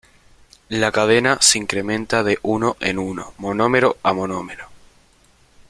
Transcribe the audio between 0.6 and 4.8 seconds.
La cadena se incrementa de uno en uno, monómero a monómero.